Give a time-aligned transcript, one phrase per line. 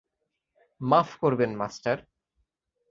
[0.81, 1.97] মাফ করবেন, মাস্টার।